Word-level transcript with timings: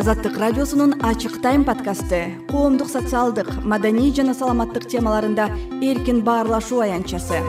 азаттык 0.00 0.38
радиосунун 0.38 0.94
ачык 1.04 1.42
тайм 1.42 1.62
подкасты. 1.62 2.32
Коомдук 2.48 2.88
социалдык 2.88 3.50
маданий 3.64 4.08
жана 4.16 4.32
саламаттык 4.32 4.86
темаларында 4.88 5.50
эркин 5.84 6.22
баарлашуу 6.24 6.80
аянтчасы 6.80 7.42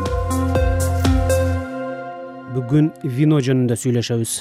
бүгүн 2.52 2.90
вино 3.08 3.40
жөнүндө 3.40 3.78
сүйлөшөбүз. 3.80 4.34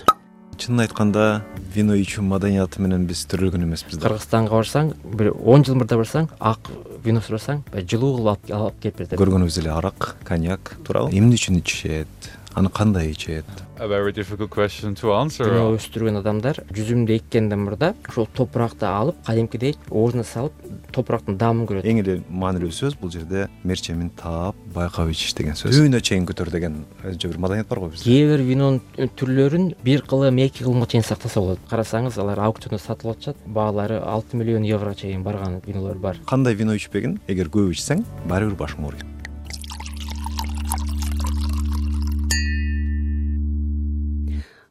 Чынын 0.58 0.82
айтканда 0.88 1.44
вино 1.70 1.94
ичүү 1.94 2.24
маданияты 2.26 2.82
менен 2.82 3.06
биз 3.06 3.22
төрөлгөн 3.30 3.68
эмеспиз 3.68 4.00
да. 4.00 4.08
Кыргызстанга 4.08 4.58
барсаң 4.58 4.90
бир 5.14 5.30
он 5.38 5.62
жыл 5.62 5.78
мурда 5.78 6.00
барсаң 6.00 6.26
ак 6.40 6.72
вино 7.04 7.22
сурасаң 7.22 7.62
жылуу 7.86 8.16
кылып 8.18 8.50
алып 8.58 8.82
келип 8.82 8.98
берет 9.04 9.14
көргөнүбүз 9.22 9.62
эле 9.62 9.70
арак 9.76 10.16
коньяк 10.26 10.74
туурабы 10.82 11.14
эмне 11.14 11.38
үчүн 11.38 11.62
ичишет 11.62 12.32
аны 12.54 12.68
кандай 12.70 13.10
ичет? 13.12 13.44
Вино 13.80 15.70
өстүргөн 15.72 16.18
адамдар 16.20 16.58
жүзүмдү 16.68 17.16
эккенден 17.16 17.62
мурда 17.64 17.94
ошол 18.08 18.26
топуракты 18.36 18.84
алып 18.84 19.16
кадимкидей 19.24 19.76
ордуна 19.88 20.24
салып 20.24 20.52
топурактын 20.92 21.38
даамын 21.40 21.66
көрөт. 21.70 21.86
Эң 21.88 22.02
эле 22.02 22.16
маанилүү 22.28 22.72
сөз 22.76 22.98
бул 23.00 23.10
жерде 23.14 23.46
мерчемин 23.64 24.10
таап 24.20 24.58
байкап 24.74 25.08
ичиш 25.14 25.32
деген 25.38 25.56
сөз. 25.56 25.72
Түбүнө 25.72 26.00
чейин 26.04 26.26
көтөр 26.28 26.50
деген 26.52 26.82
өзүнчө 27.04 27.32
бир 27.32 27.38
маданият 27.46 27.70
барго 27.70 27.88
бизде. 27.94 28.10
Кээ 28.10 28.26
бир 28.34 28.44
винонун 28.44 28.80
түрлөрүн 29.16 29.70
бир 29.84 30.04
кылым 30.04 30.42
эки 30.44 30.64
кылымга 30.64 30.90
чейин 30.90 31.06
сактаса 31.06 31.40
болот. 31.40 31.62
Карасаңыз 31.70 32.18
алар 32.20 32.42
аукциондо 32.50 32.82
сатылып 32.82 33.16
атышат 33.16 33.46
баалары 33.46 34.02
алты 34.02 34.36
миллион 34.36 34.68
еврого 34.68 34.94
чейин 34.94 35.22
барган 35.22 35.62
винолор 35.64 35.96
бар. 35.96 36.20
Кандай 36.26 36.54
вино 36.54 36.76
ичпегин? 36.76 37.20
Эгер 37.28 37.48
көп 37.48 37.72
ичсең 37.72 38.04
баары 38.26 38.50
бир 38.50 38.60
башың 38.60 38.84
ооруйт 38.84 39.09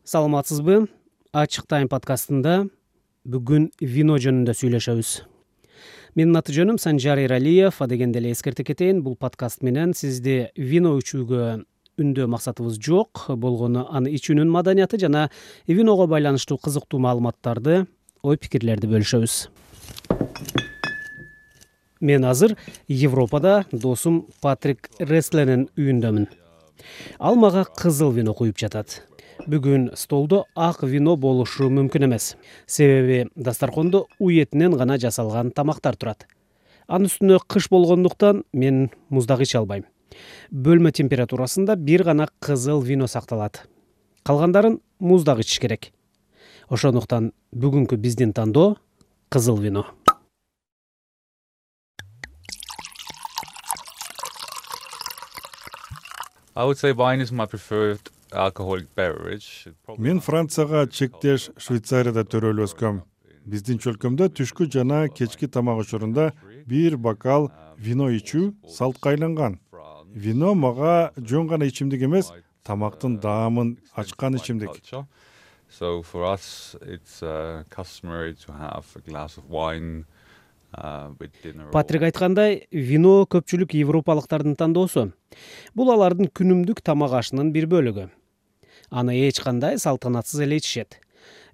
саламатсызбы? 0.09 0.87
Ачык 1.37 1.67
тайм 1.69 1.85
подкастында 1.85 2.63
бүгүн 3.29 3.67
вино 3.77 4.15
жөнүндө 4.17 4.55
сүйлөшөбүз. 4.57 5.09
Менин 6.17 6.39
аты 6.39 6.53
жөнүм 6.55 6.79
санжар 6.81 7.19
эралиев 7.21 7.77
адегенде 7.85 8.17
эле 8.17 8.31
эскерте 8.33 8.63
кетейин 8.65 9.03
бул 9.05 9.13
подкаст 9.13 9.61
менен 9.61 9.93
сизди 9.93 10.47
вино 10.57 10.95
ичүүгө 10.97 11.43
үндөө 12.01 12.25
максатыбыз 12.33 12.79
жок 12.81 13.27
болгону 13.37 13.83
аны 13.85 14.09
ичүүнүн 14.17 14.49
маданияты 14.49 14.97
жана 14.97 15.27
виного 15.67 16.07
байланыштуу 16.09 16.57
кызыктуу 16.57 16.97
маалыматтарды 17.05 17.83
ой 18.23 18.41
пикирлерди 18.41 18.89
бөлүшөбүз. 18.89 19.35
Мен 22.01 22.25
азыр 22.25 22.57
европада 22.87 23.61
досум 23.71 24.23
патрик 24.41 24.89
ресленин 24.97 25.67
үйүндөмүн. 25.77 26.25
Ал 27.19 27.35
мага 27.35 27.67
кызыл 27.77 28.09
вино 28.17 28.33
куюп 28.33 28.57
жатат 28.57 29.03
бүгүн 29.49 29.89
столдо 29.97 30.45
ак 30.55 30.83
вино 30.83 31.15
болушу 31.17 31.69
мүмкүн 31.73 32.05
эмес. 32.05 32.35
Себеби 32.67 33.29
дасторкондо 33.35 34.05
уй 34.19 34.43
этинен 34.43 34.77
гана 34.77 34.97
жасалган 34.97 35.51
тамактар 35.51 35.95
турат. 35.95 36.27
Анын 36.87 37.09
үстүнө 37.09 37.39
кыш 37.47 37.69
болгондуктан 37.69 38.43
мен 38.53 38.89
муздак 39.09 39.41
иче 39.41 39.57
албайм. 39.59 39.85
Бөлмө 40.51 40.91
температурасында 40.91 41.75
бир 41.75 42.03
гана 42.03 42.27
кызыл 42.39 42.81
вино 42.81 43.07
сакталат. 43.07 43.67
Калгандарын 44.23 44.79
муздак 44.99 45.39
ичиш 45.39 45.59
керек. 45.59 45.91
Ошондуктан 46.69 47.33
бүгүнкү 47.53 47.97
биздин 47.97 48.33
тандоо 48.33 48.77
кызыл 49.29 49.57
вино 49.57 49.85
мен 59.97 60.19
францияга 60.21 60.85
чектеш 60.87 61.49
швейцарияда 61.57 62.23
төрөлүп 62.29 62.69
өскөм 62.69 62.99
биздин 63.49 63.79
чөлкөмдө 63.81 64.29
түшкү 64.37 64.67
жана 64.69 65.07
кечки 65.09 65.47
тамак 65.47 65.81
учурунда 65.81 66.31
бир 66.69 66.97
бокал 66.97 67.49
вино 67.77 68.09
ичүү 68.13 68.53
салтка 68.69 69.15
айланган. 69.15 69.59
Вино 70.13 70.53
мага 70.53 71.11
жөн 71.17 71.47
гана 71.47 71.65
ичимдик 71.65 72.03
эмес 72.05 72.31
тамактын 72.63 73.17
даамын 73.19 73.77
ачкан 73.95 74.35
ичимдик. 74.37 74.77
Патрик 81.73 82.05
айткандай 82.05 82.67
вино 82.71 83.25
көпчүлүк 83.25 83.73
европалыктардын 83.73 84.55
тандоосу. 84.55 85.09
Бул 85.73 85.89
алардын 85.89 86.29
күнүмдүк 86.29 86.83
тамак 86.85 87.17
ашынын 87.23 87.49
бир 87.53 87.65
бөлүгү 87.65 88.09
аны 88.89 89.15
эч 89.27 89.39
кандай 89.43 89.77
салтанатсыз 89.77 90.45
эле 90.47 90.57
ичишет 90.57 90.99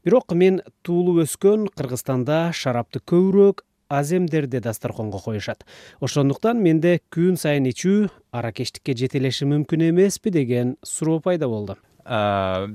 бирок 0.06 0.34
мен 0.38 0.62
туулуп 0.86 1.24
өскөн 1.26 1.66
кыргызстанда 1.74 2.52
шарапты 2.54 3.02
көбүрөөк 3.02 3.64
аземдерде 3.90 4.62
дасторконго 4.62 5.20
коюшат. 5.20 5.66
Ошондуктан 6.02 6.62
менде 6.62 7.00
күн 7.14 7.38
сайын 7.42 7.66
ичүү 7.70 8.10
аракечтикке 8.34 8.96
жетелеши 8.98 9.46
мүмкүн 9.50 9.90
эмеспи 9.90 10.34
деген 10.34 10.78
суроо 10.84 11.20
пайда 11.20 11.50
болду. 11.50 11.78
Uh, 12.06 12.70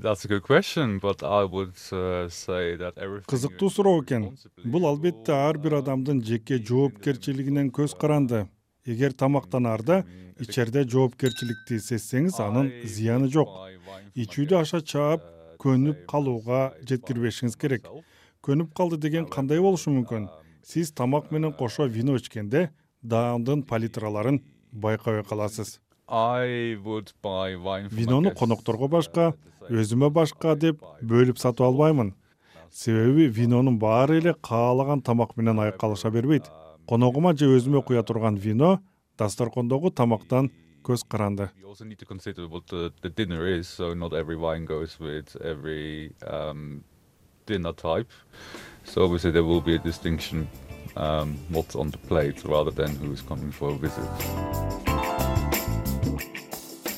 кызыктуу 3.30 3.70
суроо 3.70 4.02
экен. 4.02 4.32
Бул 4.64 4.86
албетте 4.86 5.32
ар 5.32 5.58
бир 5.58 5.78
адамдын 5.78 6.24
жеке 6.26 6.58
жоопкерчилигинен 6.58 7.70
көз 7.70 7.94
каранды 7.94 8.48
эгер 8.86 9.12
тамактанаарда 9.12 10.04
ичерде 10.40 10.84
жоопкерчиликти 10.88 11.80
сезсеңиз 11.80 12.40
анын 12.40 12.70
зыяны 12.84 13.28
жок. 13.28 13.48
ичүүдө 14.16 14.60
аша 14.60 14.80
чаап 14.80 15.24
көнүп 15.60 16.06
калууга 16.08 16.72
жеткирбешиңиз 16.88 17.56
керек. 17.60 17.84
Көнүп 18.42 18.72
калды 18.74 18.96
деген 18.96 19.26
кандай 19.26 19.60
болушу 19.60 19.90
мүмкүн? 19.90 20.28
Сиз 20.64 20.92
тамак 20.92 21.30
менен 21.30 21.52
кошо 21.52 21.86
вино 21.86 22.16
ичкенде 22.16 22.70
даамдын 23.02 23.62
палитраларын 23.62 24.40
байкабай 24.72 25.24
каласыз. 25.24 25.80
Винону 27.90 28.32
конокторго 28.34 28.88
башка 28.88 29.34
өзүмө 29.68 30.10
башка 30.10 30.56
деп 30.56 30.80
бөлүп 31.02 31.38
сатып 31.38 31.66
албаймын. 31.66 32.14
Себеби 32.72 33.28
винонун 33.28 33.78
баары 33.78 34.18
эле 34.18 34.34
каалаган 34.34 35.02
тамак 35.02 35.36
менен 35.36 35.58
айкалыша 35.58 36.10
бербейт 36.10 36.50
коногума 36.90 37.30
же 37.38 37.46
өзүмө 37.46 37.84
куя 37.86 38.02
турган 38.02 38.34
вино 38.34 38.80
дасторкондогу 39.18 39.92
тамактан 39.94 40.50
көз 40.82 41.04
каранды. 41.06 41.50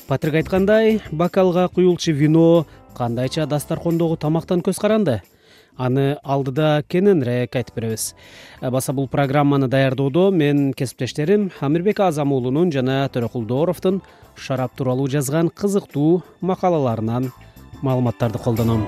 Патрик 0.07 0.33
айткандай 0.41 1.01
бокалга 1.11 1.67
куюлчу 1.69 2.13
вино 2.13 2.65
кандайча 2.97 3.45
дасторкондогу 3.45 4.17
тамактан 4.17 4.65
көз 4.65 4.81
каранды 4.81 5.21
аны 5.77 6.17
алдыда 6.23 6.83
кененирээк 6.87 7.55
айтып 7.55 7.75
беребиз. 7.75 8.13
Баса 8.61 8.93
бул 8.93 9.07
программаны 9.07 9.67
даярдоодо 9.67 10.29
мен 10.31 10.73
кесиптештерим 10.73 11.51
амирбек 11.59 11.99
азам 11.99 12.33
уулунун 12.33 12.71
жана 12.71 13.07
төрөкулдооровдун 13.13 14.01
шарап 14.35 14.75
тууралуу 14.77 15.07
жазган 15.07 15.49
кызыктуу 15.49 16.23
макалаларынан 16.41 17.31
маалыматтарды 17.81 18.39
колдоном. 18.39 18.85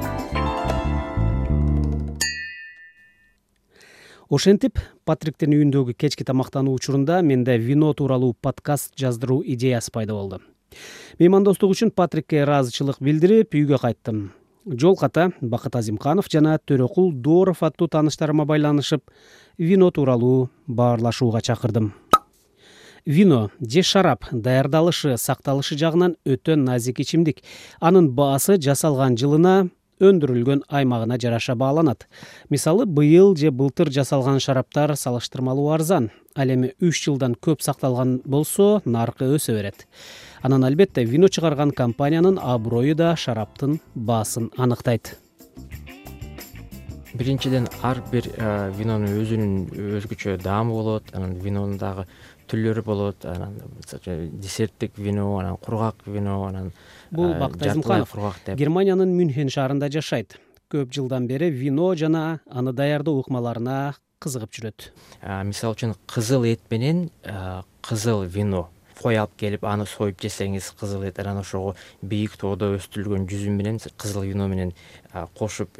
Ошентип 4.29 4.79
патриктин 5.05 5.53
үйүндөгү 5.53 5.93
кечки 5.93 6.25
тамактануу 6.25 6.73
учурунда 6.73 7.21
менде 7.21 7.57
вино 7.57 7.93
тууралуу 7.93 8.33
подкаст 8.33 8.95
жаздыруу 8.97 9.43
идеясы 9.45 9.91
пайда 9.91 10.13
болду. 10.13 10.41
Меймандостук 11.19 11.71
үчүн 11.71 11.91
патрикке 11.93 12.41
ыраазычылык 12.43 12.97
билдирип 12.99 13.53
үйгө 13.53 13.77
кайттым 13.79 14.31
жол 14.65 14.95
ката 14.97 15.31
бакыт 15.41 15.75
азимканов 15.75 16.27
жана 16.31 16.57
төрөкул 16.57 17.13
дооров 17.13 17.61
аттуу 17.63 17.87
тааныштарыма 17.87 18.45
байланышып 18.45 19.03
вино 19.57 19.91
тууралуу 19.91 20.49
баарлашууга 20.67 21.41
чакырдым. 21.41 21.93
Вино 23.05 23.51
же 23.59 23.83
шарап 23.83 24.25
даярдалышы 24.31 25.17
сакталышы 25.17 25.77
жагынан 25.77 26.15
өтө 26.25 26.55
назик 26.55 26.99
ичимдик. 26.99 27.43
Анын 27.79 28.09
баасы 28.09 28.57
жасалган 28.57 29.15
жылына 29.15 29.69
өндүрүлгөн 30.01 30.65
аймагына 30.67 31.19
жараша 31.21 31.55
бааланат. 31.55 32.07
Мисалы 32.49 32.85
быйыл 32.85 33.35
же 33.37 33.51
былтыр 33.51 33.91
жасалган 33.91 34.39
шараптар 34.39 34.95
салыштырмалуу 34.97 35.69
арзан 35.69 36.09
ал 36.35 36.51
эми 36.51 36.73
үч 36.83 37.05
жылдан 37.07 37.35
көп 37.39 37.63
сакталган 37.63 38.19
болсо 38.25 38.81
наркы 38.85 39.29
өсө 39.37 39.55
берет. 39.55 39.87
Анан 40.41 40.63
албетте 40.67 41.05
вино 41.05 41.27
чыгарган 41.27 41.71
компаниянын 41.71 42.39
аброю 42.41 42.95
да 42.95 43.15
шараптын 43.15 43.79
баасын 43.95 44.51
аныктайт. 44.57 45.17
Биринчиден 47.15 47.69
ар 47.81 48.01
бир 48.11 48.27
винонун 48.75 49.15
өзүнүн 49.21 49.99
өзгөчө 50.01 50.35
даамы 50.43 50.75
болот 50.75 51.13
анан 51.15 51.37
винонун 51.39 51.77
дагы 51.79 52.03
түрлөрү 52.51 52.83
болот 52.83 53.23
анан 53.25 53.55
десерттик 53.87 54.97
вино 54.97 55.37
анан 55.39 55.55
кургак 55.55 56.03
вино 56.05 56.43
анан 56.49 56.73
бул 57.11 57.33
бакыт 57.39 57.63
азимканов 57.63 58.11
германиянын 58.55 59.15
мюнхен 59.15 59.47
шаарында 59.49 59.87
жашайт. 59.89 60.35
Көп 60.67 60.91
жылдан 60.91 61.27
бери 61.27 61.49
вино 61.49 61.93
жана 61.95 62.41
аны 62.51 62.73
даярдоо 62.73 63.21
ыкмаларына 63.21 63.95
кызыгып 64.23 64.53
жүрөт? 64.55 64.91
Мисалы 65.47 65.75
үчүн 65.75 65.97
кызыл 66.07 66.47
эт 66.49 66.63
менен 66.71 67.09
кызыл 67.85 68.25
вино 68.25 68.69
кой 69.01 69.17
алып 69.19 69.35
келип 69.37 69.65
аны 69.67 69.85
союп 69.85 70.21
жесеңиз 70.23 70.71
кызыл 70.79 71.03
эт 71.05 71.19
анан 71.19 71.41
ошого 71.41 71.75
бийик 72.01 72.37
тоодо 72.39 72.71
өстүрүлгөн 72.77 73.27
жүзүм 73.29 73.57
менен 73.59 73.79
кызыл 74.01 74.23
вино 74.25 74.47
менен 74.47 74.71
кошуп 75.37 75.77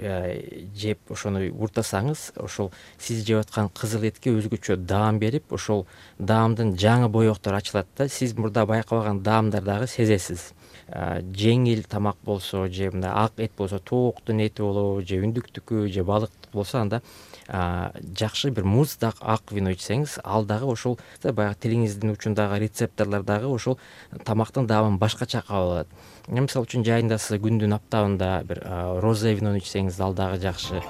жеп 0.75 1.11
ошону 1.11 1.41
уртасаңыз 1.49 2.27
ошол 2.43 2.71
сиз 2.99 3.23
жеп 3.27 3.45
аткан 3.45 3.69
кызыл 3.69 4.05
этке 4.09 4.33
өзгөчө 4.35 4.77
даам 4.77 5.19
берип 5.19 5.53
ошол 5.55 5.85
даамдын 6.19 6.75
жаңы 6.77 7.09
боектору 7.09 7.57
ачылат 7.57 7.87
да 7.97 8.09
сиз 8.09 8.35
мурда 8.37 8.65
байкабаган 8.65 9.23
даамдарды 9.23 9.71
дагы 9.71 9.87
сезесиз. 9.87 10.51
Жеңил 10.85 11.81
тамак 11.89 12.17
болсо 12.23 12.67
же 12.67 12.91
мындай 12.91 13.09
ак 13.09 13.39
эт 13.39 13.55
болсо 13.57 13.79
тооктун 13.79 14.39
эти 14.43 14.61
болобу 14.61 15.01
же 15.01 15.17
үндүктүкү 15.17 15.87
же 15.89 16.03
балыктыкы 16.03 16.53
болсо 16.53 16.81
анда 16.81 17.01
жакшы 17.47 18.49
бир 18.51 18.65
муздак 18.65 19.17
ак 19.21 19.51
вино 19.51 19.73
ичсеңиз 19.75 20.19
ал 20.23 20.45
дагы 20.45 20.65
ошол 20.71 20.97
баягы 21.23 21.55
тилиңиздин 21.61 22.15
учундагы 22.15 22.59
рецепторлор 22.63 23.23
дагы 23.23 23.47
ошол 23.47 23.79
тамактын 24.25 24.67
даамын 24.67 24.97
башкача 24.97 25.43
кабыл 25.47 25.71
алат. 25.71 25.87
Мисалы 26.27 26.65
үчүн 26.65 26.85
жайындасыз 26.85 27.41
күндүн 27.41 27.77
аптабында 27.77 28.31
бир 28.49 28.63
роза 29.03 29.33
винону 29.33 29.61
ичсеңиз 29.61 30.01
ал 30.01 30.17
дагы 30.17 30.41
жакшы. 30.41 30.81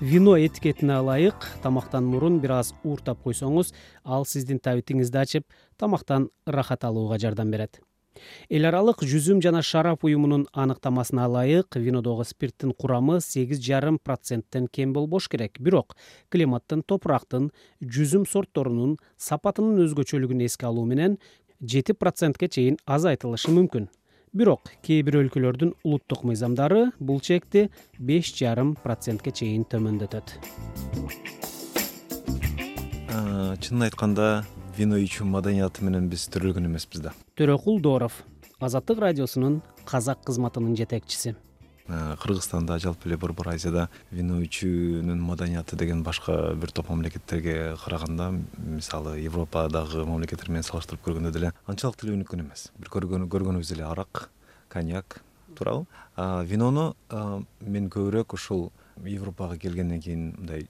Вино 0.00 0.38
этикетине 0.40 0.96
ылайык 0.96 1.44
тамактан 1.62 2.06
мурун 2.08 2.38
бир 2.40 2.54
аз 2.62 2.72
ууртап 2.82 3.20
койсоңуз 3.20 3.74
ал 4.04 4.24
сиздин 4.24 4.56
табитиңизди 4.56 5.20
ачып 5.20 5.44
тамактан 5.76 6.30
ырахат 6.48 6.88
алууга 6.88 7.18
жардам 7.20 7.50
берет 7.52 7.82
эл 8.50 8.66
аралык 8.66 9.04
жүзүм 9.06 9.40
жана 9.44 9.62
шарап 9.62 10.04
уюмунун 10.04 10.46
аныктамасына 10.52 11.26
ылайык 11.28 11.76
винодогу 11.76 12.24
спирттин 12.24 12.72
курамы 12.72 13.20
сегиз 13.20 13.60
жарым 13.62 13.98
проценттен 13.98 14.66
кем 14.66 14.92
болбош 14.92 15.28
керек. 15.28 15.60
Бирок 15.60 15.96
климаттын 16.30 16.82
топурактын 16.82 17.50
жүзүм 17.80 18.26
сортторунун 18.26 18.98
сапатынын 19.16 19.86
өзгөчөлүгүн 19.86 20.44
эске 20.46 20.66
алуу 20.66 20.84
менен 20.84 21.18
жети 21.60 21.92
процентке 21.92 22.48
чейин 22.48 22.78
азайтылышы 22.86 23.50
мүмкүн. 23.54 23.88
Бирок 24.32 24.70
кээ 24.86 25.02
бир 25.02 25.16
өлкөлөрдүн 25.24 25.74
улуттук 25.82 26.22
мыйзамдары 26.22 26.92
бул 27.00 27.18
чекти 27.18 27.68
беш 27.98 28.30
жарым 28.38 28.76
процентке 28.78 29.32
чейин 29.34 29.64
төмөндөтөт. 29.66 30.38
Чынын 33.10 33.88
айтканда 33.88 34.28
вино 34.80 34.96
ичүү 34.96 35.26
маданияты 35.28 35.84
менен 35.84 36.06
биз 36.08 36.24
төрөлгөн 36.32 36.64
эмеспиз 36.70 37.02
да. 37.04 37.12
Төрөкул 37.36 37.82
дооров 37.84 38.22
азаттык 38.64 39.00
радиосунун 39.02 39.60
казак 39.84 40.22
кызматынын 40.24 40.76
жетекчиси. 40.78 41.34
Кыргызстанда 41.86 42.78
жалпы 42.80 43.10
эле 43.10 43.18
борбор 43.20 43.50
азияда 43.52 43.88
вино 44.10 44.38
ичүүнүн 44.40 45.20
маданияты 45.20 45.76
деген 45.76 46.04
башка 46.06 46.54
бир 46.54 46.72
топ 46.72 46.88
мамлекеттерге 46.88 47.74
караганда 47.82 48.30
мисалы 48.56 49.18
европадагы 49.20 50.06
мамлекеттер 50.08 50.48
менен 50.48 50.64
салыштырып 50.64 51.02
көргөндө 51.08 51.32
деле 51.34 51.50
анчалык 51.66 52.00
деле 52.00 52.14
өнүккөн 52.16 52.44
эмес. 52.46 52.70
Бир 52.78 52.88
көргөнүбүз 52.94 53.74
эле 53.74 53.84
арак 53.84 54.30
коньяк 54.72 55.20
туурабы 55.58 55.84
винону 56.46 56.94
мен 57.60 57.90
көбүрөөк 57.90 58.38
ушул 58.38 58.70
европага 59.04 59.58
келгенден 59.58 60.00
кийин 60.00 60.30
мындай 60.38 60.68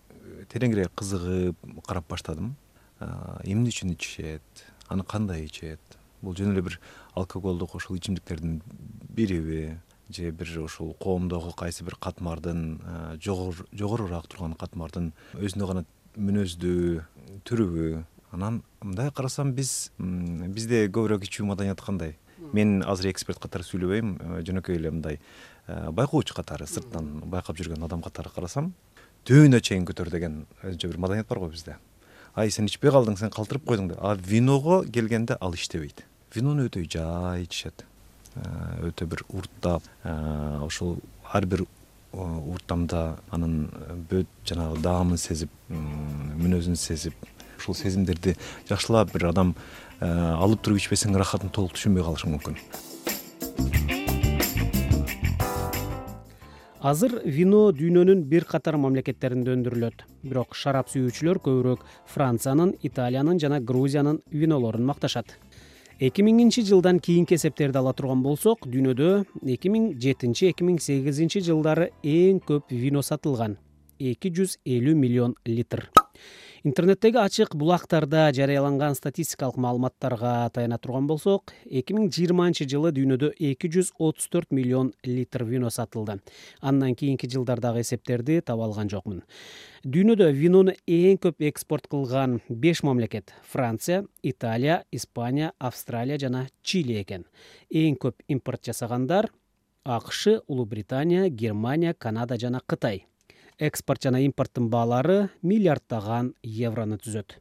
тереңирээк 0.51 0.97
кызыгып 0.97 1.87
карап 1.87 2.09
баштадым 2.09 2.57
эмне 3.01 3.73
үчүн 3.73 3.95
ичишет? 3.95 4.67
Аны 4.89 5.05
кандай 5.05 5.47
ичет 5.47 5.81
бул 6.23 6.37
жөн 6.37 6.53
эле 6.53 6.63
бир 6.63 6.81
алкоголдук 7.15 7.75
ушул 7.75 7.97
ичимдиктердин 7.97 8.61
бириби 9.09 9.79
же 10.11 10.31
бир 10.31 10.59
ушул 10.61 10.95
коомдогу 11.01 11.53
кайсы 11.53 11.85
бир 11.85 11.97
катмардын 11.97 12.81
жогорураак 13.23 14.29
турган 14.29 14.55
катмардын 14.55 15.13
өзүнө 15.35 15.69
гана 15.71 15.85
мүнөздүү 16.17 17.05
түрүбү 17.49 18.03
анан 18.35 18.63
мындай 18.83 19.11
карасам 19.15 19.55
биз 19.55 19.93
бизде 19.99 20.87
көбүрөөк 20.89 21.25
ичүү 21.27 21.47
маданияты 21.47 21.87
кандай? 21.87 22.17
Мен 22.53 22.81
азыр 22.89 23.11
эксперт 23.11 23.41
катары 23.41 23.65
сүйлөбөйм 23.69 24.43
жөнөкөй 24.47 24.79
эле 24.81 24.91
мындай 24.91 25.21
байкоочу 25.69 26.35
катары 26.35 26.67
сырттан 26.67 27.21
байкап 27.31 27.59
жүргөн 27.59 27.85
адам 27.85 28.03
катары 28.03 28.33
карасам 28.35 28.73
төбүнө 29.29 29.61
чейин 29.61 29.87
көтөр 29.89 30.11
деген 30.11 30.45
өзүнчө 30.63 30.89
бир 30.89 30.99
маданият 31.05 31.29
бар 31.29 31.43
го 31.43 31.51
бизде 31.53 31.77
ай 32.35 32.51
сен 32.51 32.67
ичпей 32.67 32.91
калдың 32.91 33.19
сен 33.19 33.31
калтырып 33.31 33.65
койдуң 33.67 33.93
деп. 33.93 34.01
А 34.01 34.15
виного 34.15 34.85
келгенде 34.85 35.37
ал 35.41 35.55
иштебейт. 35.55 36.05
Винону 36.35 36.69
өтө 36.69 36.85
жай 36.87 37.45
ичишет. 37.45 37.85
Э, 38.37 38.87
өтө 38.87 39.09
бир 39.11 39.25
урттап 39.35 39.83
э, 40.05 40.11
ошол 40.63 41.01
ар 41.35 41.47
бир 41.51 41.65
урттамда 42.13 43.19
анын 43.35 43.65
э, 43.75 43.97
бөт 44.11 44.29
жанагы 44.47 44.79
даамын 44.85 45.19
сезип 45.19 45.51
мүнөзүн 45.71 46.79
сезип 46.79 47.17
ушул 47.59 47.75
сезимдерди 47.75 48.37
жакшылап 48.69 49.11
бир 49.17 49.33
адам 49.33 49.57
алып 50.01 50.63
туруп 50.63 50.79
ичпесең 50.79 51.19
ырахатын 51.19 51.51
толук 51.51 51.75
түшүнбөй 51.75 52.07
калышың 52.07 52.37
мүмкүн 52.37 52.63
азыр 56.81 57.21
вино 57.25 57.71
дүйнөнүн 57.77 58.25
бир 58.29 58.47
катар 58.49 58.79
мамлекеттеринде 58.81 59.53
өндүрүлөт. 59.53 60.05
Бирок 60.25 60.57
шарап 60.57 60.89
сүйүүчүлөр 60.93 61.41
көбүрөөк 61.45 61.85
франциянын 62.09 62.75
италиянын 62.87 63.41
жана 63.41 63.61
грузиянын 63.61 64.23
винолорун 64.33 64.87
макташат. 64.89 65.37
Эки 66.01 66.25
миңинчи 66.25 66.65
жылдан 66.65 66.99
кийинки 66.99 67.37
эсептерди 67.37 67.77
ала 67.77 67.93
турган 67.93 68.23
болсок 68.25 68.65
дүйнөдө 68.65 69.11
эки 69.53 69.69
миң 69.69 69.91
жетинчи 70.01 70.49
эки 70.49 70.65
миң 70.65 70.81
сегизинчи 70.81 71.45
жылдары 71.45 71.91
эң 72.01 72.41
көп 72.49 72.73
вино 72.73 73.05
сатылган 73.05 73.59
эки 74.01 74.33
жүз 74.33 74.57
элүү 74.65 74.97
миллион 74.97 75.37
литр 75.45 75.91
интернеттеги 76.63 77.17
ачык 77.17 77.55
булактарда 77.57 78.27
жарыяланган 78.37 78.93
статистикалык 78.95 79.57
маалыматтарга 79.57 80.51
таяна 80.53 80.77
турган 80.79 81.07
болсок 81.09 81.55
эки 81.65 81.95
миң 81.97 82.11
жыйырманчы 82.13 82.67
жылы 82.69 82.91
дүйнөдө 82.93 83.31
эки 83.49 83.71
жүз 83.73 83.95
отуз 83.97 84.29
төрт 84.29 84.53
миллион 84.53 84.93
литр 85.05 85.45
вино 85.49 85.71
сатылды. 85.71 86.19
Андан 86.61 86.95
кийинки 86.95 87.31
жылдардагы 87.33 87.81
эсептерди 87.81 88.41
таба 88.45 88.67
алган 88.69 88.91
жокмун. 88.93 89.23
Дүйнөдө 89.85 90.29
винону 90.37 90.77
эң 90.87 91.17
көп 91.25 91.41
экспорт 91.49 91.89
кылган 91.89 92.41
беш 92.49 92.83
мамлекет 92.83 93.33
франция 93.43 94.05
италия 94.23 94.85
испания 94.93 95.53
австралия 95.59 96.19
жана 96.19 96.49
чили 96.63 97.01
экен. 97.01 97.25
Эң 97.71 97.97
көп 97.97 98.21
импорт 98.29 98.69
жасагандар 98.69 99.31
акш 99.85 100.27
улуу 100.47 100.67
британия 100.67 101.31
германия 101.31 101.95
канада 101.95 102.37
жана 102.39 102.61
кытай 102.67 103.07
экспорт 103.61 104.03
жана 104.03 104.23
импорттун 104.25 104.71
баалары 104.73 105.29
миллиарддаган 105.45 106.33
еврону 106.43 106.97
түзөт. 106.97 107.37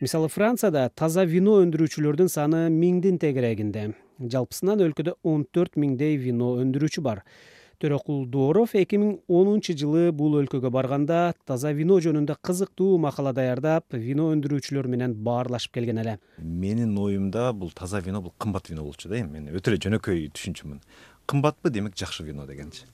Мисалы 0.00 0.28
францияда 0.28 0.90
таза 0.92 1.24
вино 1.24 1.56
өндүрүүчүлөрдүн 1.64 2.28
саны 2.28 2.66
миңдин 2.68 3.16
тегерегинде. 3.22 3.94
Жалпысынан 4.20 4.82
өлкөдө 4.84 5.16
он 5.24 5.46
төрт 5.48 5.78
миңдей 5.80 6.18
вино 6.20 6.58
өндүрүүчү 6.60 7.00
бар. 7.00 7.22
Төрөкул 7.80 8.26
дооров 8.28 8.74
эки 8.76 9.00
миң 9.00 9.14
онунчу 9.28 9.72
жылы 9.76 10.10
бул 10.12 10.36
өлкөгө 10.42 10.68
барганда 10.72 11.32
таза 11.48 11.72
вино 11.76 11.96
жөнүндө 12.04 12.36
кызыктуу 12.44 12.98
макала 13.00 13.32
даярдап 13.36 13.96
вино 13.96 14.28
өндүрүүчүлөр 14.36 14.88
менен 14.92 15.16
баарлашып 15.24 15.78
келген 15.78 16.00
эле. 16.04 16.18
Менин 16.36 16.92
оюмда 16.96 17.54
бул 17.56 17.72
таза 17.72 18.00
вино 18.04 18.20
бул 18.20 18.34
кымбат 18.36 18.68
вино 18.68 18.84
болчу 18.84 19.08
да 19.08 19.20
эми. 19.20 19.40
Мен 19.40 19.56
өтө 19.56 19.72
эле 19.72 19.80
жөнөкөй 19.80 20.28
түшүнчүмүн. 20.36 20.84
Кымбатпы 21.24 21.72
демек 21.72 21.96
жакшы 21.96 22.24
вино 22.24 22.44
дегенчи. 22.48 22.84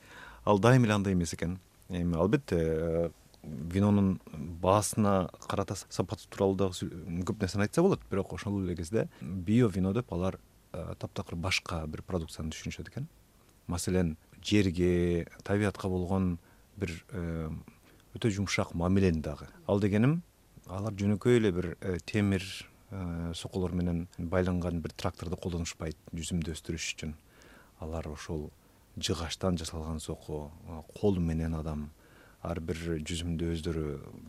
Ал 0.44 0.58
дайыма 0.58 0.86
эле 0.86 0.98
андай 0.98 1.14
эмес 1.14 1.34
экен 1.34 1.58
эми 2.00 2.16
албетте 2.16 2.56
э, 2.58 3.10
винонун 3.42 4.20
баасына 4.32 5.30
карата 5.48 5.76
сапаты 5.76 6.28
тууралуу 6.28 6.56
дагы 6.56 6.88
көп 7.26 7.42
нерсени 7.42 7.66
айтса 7.66 7.82
болот 7.82 8.00
бирок 8.10 8.32
ошол 8.32 8.62
эле 8.62 8.76
кезде 8.76 9.08
био 9.20 9.68
вино 9.68 9.92
деп 9.92 10.12
алар 10.12 10.38
э, 10.72 10.94
таптакыр 10.98 11.36
башка 11.36 11.86
бир 11.86 12.02
продукцияны 12.02 12.52
түшүнүшөт 12.54 12.88
экен. 12.88 13.08
Маселен 13.66 14.16
жерге 14.42 15.28
табиятка 15.44 15.88
болгон 15.88 16.38
бир 16.76 16.94
э, 17.10 17.50
өтө 18.14 18.30
жумшак 18.30 18.74
мамилени 18.74 19.20
дагы. 19.20 19.48
Ал 19.66 19.80
дегеним 19.80 20.22
алар 20.66 20.92
жөнөкөй 20.92 21.40
эле 21.40 21.52
бир 21.52 21.76
темир 22.06 22.42
соколор 23.34 23.72
менен 23.72 24.06
байланган 24.18 24.80
бир 24.80 24.92
тракторду 24.92 25.36
колдонушпайт 25.36 25.96
жүзүмдү 26.12 26.52
өстүрүш 26.52 26.90
үчүн. 26.94 27.14
Алар 27.80 28.06
ошол 28.08 28.50
жыгачтан 28.96 29.56
жасалган 29.58 30.00
соко 30.00 30.50
кол 31.00 31.18
менен 31.18 31.54
адам 31.54 31.90
ар 32.42 32.60
бир 32.60 32.76
жүзүмдү 33.06 33.52
өздөрү 33.54 33.84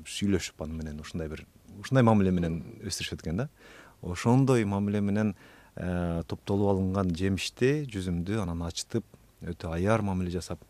сүйлөшүп 0.08 0.62
аны 0.64 0.78
менен 0.78 1.02
ушундай 1.02 1.28
бир 1.32 1.46
ушундай 1.82 2.06
мамиле 2.06 2.32
менен 2.32 2.62
өстүрүшөт 2.86 3.26
экен 3.26 3.44
да. 3.44 3.50
Ошондой 4.02 4.66
мамиле 4.66 5.02
менен 5.02 5.36
э, 5.76 6.24
топтолуп 6.28 6.76
алынган 6.76 7.14
жемишти 7.16 7.88
жүзүмдү 7.90 8.40
анан 8.44 8.62
ачытып 8.68 9.06
өтө 9.42 9.74
аяр 9.74 10.04
мамиле 10.06 10.32
жасап 10.32 10.64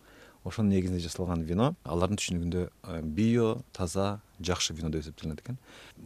ошонун 0.44 0.72
негизинде 0.72 1.04
жасалган 1.04 1.44
вино 1.46 1.74
алардын 1.84 2.22
түшүнүгүндө 2.22 2.66
э, 2.70 3.02
био 3.04 3.58
таза 3.74 4.22
жакшы 4.40 4.74
вино 4.74 4.90
деп 4.90 5.04
эсептелинет 5.04 5.42
экен. 5.44 5.58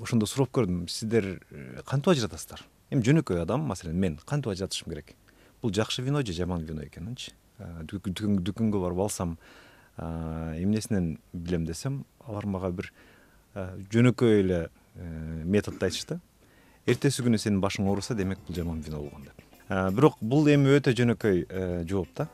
Ошондо 0.02 0.26
сурап 0.26 0.52
көрдүм 0.52 0.88
сиздер 0.90 1.38
э, 1.52 1.82
кантип 1.86 2.16
ажыратасыздар? 2.16 2.66
Эми 2.90 3.06
жөнөкөй 3.06 3.44
адам 3.44 3.68
маселен 3.68 4.00
мен 4.00 4.20
кантип 4.26 4.56
ажыратышым 4.56 4.94
керек? 4.94 5.16
Бул 5.62 5.74
жакшы 5.74 6.02
вино 6.02 6.26
же 6.26 6.34
жаман 6.34 6.64
вино 6.66 6.86
экенинчи 6.86 7.34
дүкөнгө 7.60 8.82
барып 8.82 9.00
алсам 9.08 9.38
эмнесинен 9.98 11.18
билем 11.34 11.66
десем 11.66 12.06
алар 12.28 12.46
мага 12.46 12.72
бир 12.72 12.92
жөнөкөй 13.56 14.40
эле 14.44 14.60
методду 15.44 15.86
айтышты. 15.86 16.20
Эртеси 16.86 17.24
күнү 17.26 17.38
сенин 17.42 17.62
башың 17.62 17.90
ооруса 17.90 18.16
демек 18.16 18.40
бул 18.48 18.56
жаман 18.56 18.82
вино 18.82 19.02
болгон 19.02 19.24
деп. 19.26 19.42
Бирок 19.96 20.18
бул 20.22 20.48
эми 20.48 20.78
өтө 20.78 20.94
жөнөкөй 20.96 21.46
жооп 21.90 22.14
да. 22.16 22.28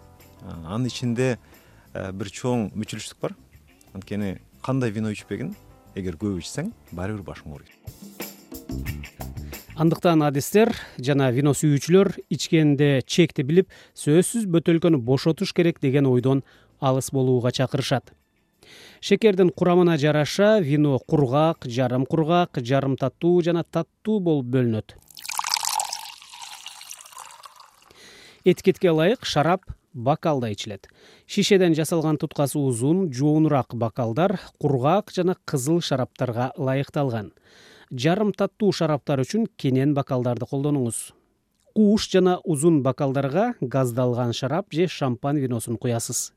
Анын 0.44 0.88
ичинде 0.92 1.38
бир 1.94 2.30
чоң 2.30 2.72
мүчүлүштүк 2.75 3.22
бар. 3.22 3.38
Анткени 3.94 4.39
кандай 4.63 4.92
вино 4.92 5.12
ичпегин 5.13 5.56
эгер 5.96 6.18
көп 6.18 6.39
ичсең 6.42 6.74
баары 6.92 7.18
бир 7.20 7.25
башың 7.34 7.53
ооруйт 7.53 8.02
андыктан 9.74 10.22
адистер 10.22 10.70
жана 11.01 11.32
вино 11.34 11.53
сүйүүчүлөр 11.58 12.12
ичкенде 12.34 13.01
чекти 13.10 13.42
билип 13.42 13.72
сөзсүз 13.98 14.46
бөтөлкөнү 14.53 15.00
бошотуш 15.01 15.53
керек 15.58 15.80
деген 15.82 16.06
ойдон 16.06 16.44
алыс 16.80 17.10
болууга 17.12 17.51
чакырышат. 17.51 18.13
Шекердин 19.01 19.50
курамына 19.50 19.98
жараша 19.98 20.60
вино 20.62 21.00
кургак 21.00 21.65
жарым 21.65 22.06
кургак 22.06 22.62
жарым 22.62 22.98
таттуу 22.98 23.42
жана 23.42 23.63
таттуу 23.63 24.20
болуп 24.20 24.46
бөлүнөт. 24.53 24.96
Этикетке 28.46 28.92
ылайык 28.94 29.25
шарап 29.25 29.65
бокалда 29.94 30.51
ичилет. 30.53 30.88
Шишеден 31.25 31.74
жасалган 31.74 32.18
туткасы 32.18 32.60
узун 32.60 33.12
жоонураак 33.12 33.74
бокалдар 33.74 34.39
кургак 34.62 35.12
жана 35.15 35.36
кызыл 35.46 35.82
шараптарга 35.82 36.51
ылайыкталган 36.58 37.34
жарым 37.94 38.34
таттуу 38.34 38.72
шараптар 38.74 39.22
үчүн 39.22 39.46
кенен 39.58 39.94
бокалдарды 39.94 40.48
колдонуңуз. 40.50 41.14
Кууш 41.78 42.10
жана 42.10 42.40
узун 42.44 42.82
бокалдарга 42.86 43.54
газдалган 43.62 44.34
шарап 44.34 44.74
же 44.74 44.88
шампан 44.88 45.38
виносун 45.38 45.78
куясыз. 45.78 46.34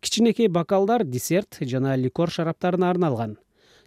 Кичинекей 0.00 0.48
бокалдар 0.48 1.04
десерт 1.04 1.58
жана 1.60 1.96
ликор 1.96 2.30
шараптарына 2.30 2.90
арналган. 2.90 3.36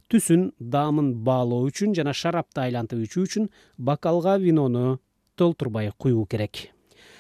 Түсүн 0.10 0.52
даамын 0.60 1.14
баалоо 1.26 1.68
үчүн 1.70 1.94
жана 1.98 2.14
шарапты 2.14 2.62
айлантып 2.66 3.06
ичүү 3.06 3.26
үчүн 3.28 3.50
бокалга 3.78 4.38
винону 4.42 5.00
толтурбай 5.36 5.92
куюу 5.98 6.26
керек. 6.26 6.70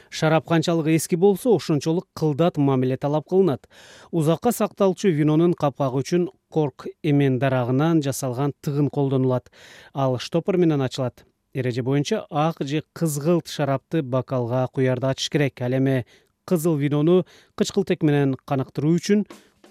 Шарап 0.10 0.48
канчалык 0.50 0.88
эски 0.88 1.16
болсо 1.16 1.54
ошончолук 1.54 2.08
кылдат 2.14 2.58
мамиле 2.58 2.98
талап 2.98 3.30
кылынат. 3.30 3.70
Узакка 4.12 4.52
сакталчу 4.52 5.10
винонун 5.10 5.54
капкагы 5.54 6.02
үчүн 6.02 6.30
корк 6.50 6.88
эмен 7.04 7.40
дарагынан 7.40 8.02
жасалган 8.02 8.54
тыгын 8.62 8.90
колдонулат. 8.90 9.52
Ал 9.94 10.18
штопор 10.20 10.58
менен 10.58 10.82
ачылат. 10.82 11.26
Эреже 11.54 11.84
боюнча 11.84 12.26
ак 12.30 12.58
же 12.60 12.84
кызгылт 12.94 13.48
шарапты 13.48 14.02
бокалга 14.02 14.68
куярда 14.74 15.10
ачыш 15.10 15.30
керек. 15.30 15.62
Ал 15.62 15.74
эми 15.74 16.06
кызыл 16.46 16.76
винону 16.78 17.26
кычкылтек 17.56 18.02
менен 18.04 18.36
каныктыруу 18.46 18.96
үчүн 18.98 19.26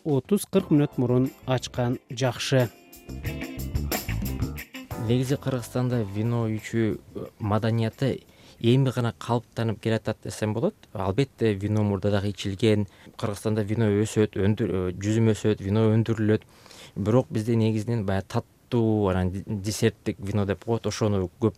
отуз 0.04 0.46
кырк 0.46 0.70
мүнөт 0.70 0.94
мурун 0.96 1.30
ачкан 1.46 1.98
жакшы. 2.10 2.68
Негизи 5.08 5.38
кыргызстанда 5.40 6.04
вино 6.14 6.46
ичүү 6.52 6.98
маданияты 7.40 8.20
эми 8.60 8.90
гана 8.94 9.14
калыптанып 9.18 9.80
келатат 9.80 10.18
десем 10.24 10.54
болот. 10.54 10.74
Албетте 10.92 11.54
вино 11.54 11.82
мурда 11.82 12.10
дагы 12.10 12.30
ичилген. 12.30 12.86
Кыргызстанда 13.16 13.62
вино 13.62 13.88
өсөт 14.02 14.36
э, 14.36 14.92
жүзүм 14.94 15.32
өсөт 15.32 15.62
вино 15.64 15.88
өндүрүлөт 15.94 16.42
бирок 16.98 17.30
бизде 17.30 17.56
негизинен 17.56 18.04
баягы 18.04 18.26
таттуу 18.28 19.08
анан 19.08 19.30
десерттик 19.46 20.18
вино 20.18 20.44
деп 20.46 20.64
коет. 20.64 20.86
Ошону 20.86 21.30
көп 21.40 21.54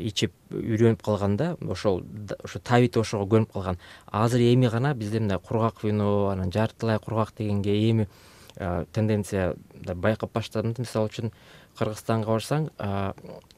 ичип 0.00 0.32
үйрөнүп 0.50 1.02
калган 1.04 1.36
да 1.36 1.56
ошол 1.60 2.02
ошо 2.42 2.58
табити 2.58 2.98
ошого 2.98 3.28
көнүп 3.28 3.52
калган. 3.52 3.78
Азыр 4.06 4.40
эми 4.40 4.68
гана 4.68 4.94
бизде 4.94 5.20
мындай 5.20 5.38
кургак 5.38 5.84
вино 5.84 6.28
анан 6.32 6.52
жартылай 6.52 6.98
кургак 6.98 7.34
дегенге 7.38 7.76
эми 7.90 8.08
тенденция 8.92 9.54
байкап 9.94 10.32
баштадым 10.32 10.72
да. 10.72 10.82
Мисалы 10.82 11.08
үчүн 11.08 11.32
кыргызстанга 11.78 12.28
барсаң 12.28 12.68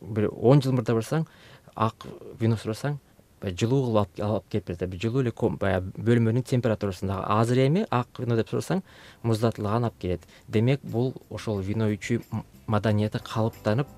бир 0.01 0.31
он 0.35 0.63
жыл 0.63 0.73
мурда 0.77 0.95
барсаң 0.95 1.27
ак 1.75 2.07
вино 2.39 2.57
сурасаң 2.57 2.99
баягы 3.45 3.61
жылуу 3.61 3.85
кылып 3.85 4.21
алып 4.25 4.49
келип 4.51 4.71
берет 4.71 5.03
жылуу 5.03 5.23
эле 5.23 5.33
баягы 5.61 5.93
бөлмөнүн 6.07 6.47
температурасындагы 6.49 7.25
азыр 7.37 7.61
эми 7.67 7.85
ак 7.91 8.09
вино 8.19 8.37
деп 8.37 8.49
сурасаң 8.49 8.83
муздатылган 9.23 9.85
алып 9.85 9.99
келет. 10.01 10.23
Демек 10.49 10.81
бул 10.83 11.13
ошол 11.31 11.61
вино 11.61 11.91
ичүү 11.93 12.23
маданияты 12.67 13.21
калыптанып 13.21 13.89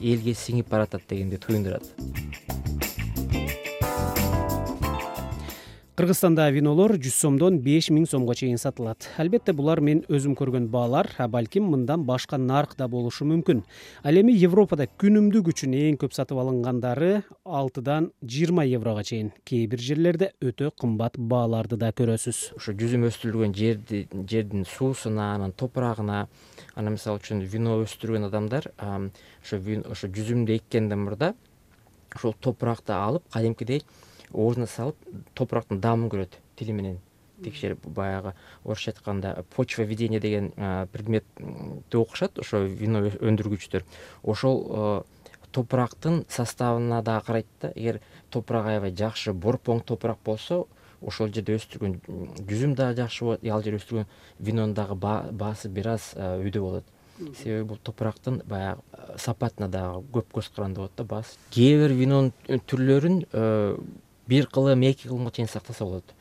элге 0.00 0.34
сиңип 0.34 0.70
баратат 0.72 1.02
дегенди 1.08 1.36
туюндурат 1.36 1.92
кыргызстанда 6.02 6.48
винолор 6.50 6.96
жүз 6.98 7.14
сомдон 7.14 7.60
беш 7.62 7.86
миң 7.94 8.08
сомго 8.10 8.34
чейин 8.34 8.56
сатылат. 8.58 9.06
Албетте 9.22 9.52
булар 9.54 9.78
мен 9.78 10.00
өзүм 10.10 10.32
көргөн 10.34 10.64
баалар 10.66 11.06
а 11.14 11.28
балким 11.30 11.68
мындан 11.70 12.02
башка 12.02 12.40
нарк 12.42 12.74
да 12.74 12.88
болушу 12.90 13.22
мүмкүн. 13.30 13.60
Ал 14.02 14.18
эми 14.18 14.34
европада 14.34 14.88
күнүмдүк 14.98 15.52
үчүн 15.52 15.76
эң 15.78 16.00
көп 16.02 16.16
сатып 16.16 16.42
алынгандары 16.42 17.22
алтыдан 17.46 18.10
жыйырма 18.18 18.66
еврого 18.66 19.06
чейин. 19.06 19.30
Кээ 19.46 19.68
бир 19.70 19.78
жерлерде 19.78 20.32
өтө 20.42 20.72
кымбат 20.74 21.20
бааларды 21.22 21.78
да 21.78 21.92
көрөсүз. 21.94 22.58
Ошо 22.58 22.74
жүзүм 22.74 23.06
өстүрүлгөн 23.06 23.54
жерди 23.54 24.08
жердин 24.26 24.66
суусуна 24.66 25.36
анан 25.36 25.54
топурагына 25.54 26.26
анан 26.74 26.98
мисалы 26.98 27.22
үчүн 27.22 27.46
вино 27.46 27.78
өстүргөн 27.86 28.26
адамдар 28.26 28.72
ошо 28.74 29.62
ошо 29.94 30.10
жүзүмдү 30.18 30.58
эккенден 30.58 31.06
мурда 31.06 31.36
ошол 32.16 32.34
топуракты 32.42 32.92
алып 32.92 33.30
кадимкидей 33.30 33.84
ооруна 34.34 34.66
салып 34.66 34.96
топурактын 35.34 35.80
даамын 35.80 36.10
көрөт 36.10 36.38
тили 36.56 36.72
менен. 36.72 36.98
Текшерип 37.42 37.86
баягы 37.86 38.34
орусча 38.64 38.92
айтканда 38.92 39.44
почва 39.56 39.82
ведения 39.82 40.20
деген 40.20 40.52
предметти 40.92 41.96
окушат 41.96 42.38
ошо 42.38 42.64
вино 42.66 43.00
өндүргүчтөр. 43.08 43.82
Ошол 44.22 45.04
топурактын 45.50 46.24
составына 46.28 47.02
дагы 47.02 47.26
карайт 47.26 47.46
да 47.60 47.72
эгер 47.74 48.00
топурак 48.30 48.66
аябай 48.66 48.94
жакшы 48.94 49.32
борпоң 49.32 49.82
топурак 49.84 50.18
болсо 50.24 50.66
ошол 51.02 51.32
жерде 51.34 51.58
өстүргөн 51.58 51.98
жүзүм 52.46 52.76
дагы 52.78 53.02
жакшы 53.02 53.24
болот 53.24 53.44
ал 53.44 53.62
жерде 53.62 53.82
өстүргөн 53.82 54.06
винонун 54.38 54.74
дагы 54.74 54.94
баасы 54.94 55.68
бир 55.68 55.88
аз 55.96 56.12
үйдө 56.14 56.60
болот. 56.60 56.84
Себеби 57.42 57.66
бул 57.68 57.78
топурактын 57.82 58.40
баягы 58.46 58.80
сапатына 59.18 59.68
дагы 59.68 60.06
көп 60.14 60.30
көз 60.38 60.48
каранды 60.54 60.80
болот 60.80 60.96
да 60.96 61.04
баасы. 61.04 61.36
Кээ 61.50 61.76
бир 61.82 61.92
винонун 61.98 62.32
түрлөрүн 62.48 63.18
бир 64.32 64.48
кылым 64.48 64.80
эки 64.88 65.08
кылымга 65.08 65.30
чейин 65.36 65.48
сактаса 65.48 65.84
болот. 65.84 66.14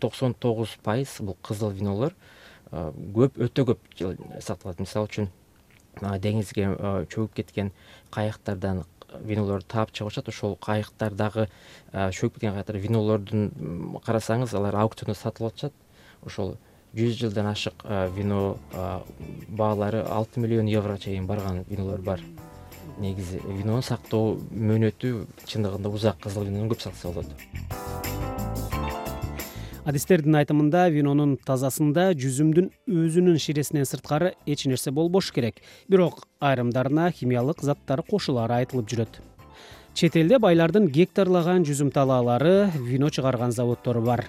Токсон 0.00 0.34
тогуз 0.34 0.78
пайыз 0.82 1.18
бул 1.20 1.36
кызыл 1.42 1.70
винолор 1.70 2.14
көп 2.70 3.38
өтө 3.42 3.64
көп 3.68 3.78
сакталат. 4.40 4.78
Мисалы 4.78 5.10
үчүн 5.10 5.28
деңизге 6.00 6.68
чөгүп 7.10 7.34
кеткен 7.34 7.72
кайыктардан 8.14 8.84
винолорду 9.22 9.66
таап 9.70 9.92
чыгып 9.94 10.10
атышат 10.10 10.28
ошол 10.32 10.56
кайыктардагы 10.58 11.48
чөгүп 11.92 12.38
кеткен 12.38 12.54
кайыктар 12.56 12.78
винолордун 12.82 13.98
карасаңыз 14.06 14.54
алар 14.58 14.74
аукциондо 14.82 15.14
сатылып 15.14 15.52
атышат. 15.52 15.74
Ошол 16.26 16.56
жүз 16.94 17.18
жылдан 17.20 17.46
ашык 17.50 17.84
вино 18.16 18.56
баалары 19.48 20.02
алты 20.02 20.40
миллион 20.40 20.66
еврого 20.66 20.98
чейин 20.98 21.26
барган 21.26 21.64
винолор 21.68 22.00
бар 22.00 22.20
негизи 22.98 23.40
винону 23.44 23.82
сактоо 23.82 24.36
мөөнөтү 24.52 25.26
чындыгында 25.46 25.90
узак 25.90 26.20
кызыл 26.22 26.46
винодон 26.46 26.70
көп 26.72 26.82
сактаса 26.84 27.12
болот. 27.12 27.26
Адистердин 29.84 30.38
айтымында 30.38 30.86
винонун 30.88 31.34
тазасында 31.44 32.12
жүзүмдүн 32.16 32.70
өзүнүн 32.88 33.36
ширесинен 33.36 33.84
сырткары 33.84 34.32
эч 34.46 34.64
нерсе 34.64 34.90
болбошу 34.90 35.34
керек. 35.36 35.60
Бирок 35.88 36.22
айрымдарына 36.40 37.10
химиялык 37.12 37.60
заттар 37.60 38.02
кошулаары 38.08 38.62
айтылып 38.62 38.88
жүрөт. 38.88 39.20
Чет 39.92 40.16
элде 40.16 40.38
байлардын 40.40 40.88
гектарлаган 40.88 41.68
жүзүм 41.68 41.92
талаалары 41.92 42.70
вино 42.80 43.10
чыгарган 43.12 43.52
заводдору 43.52 44.00
бар 44.02 44.24